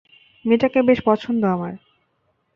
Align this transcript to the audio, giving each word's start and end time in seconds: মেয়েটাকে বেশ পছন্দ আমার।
মেয়েটাকে 0.45 0.79
বেশ 0.81 0.99
পছন্দ 1.05 1.41
আমার। 1.47 1.73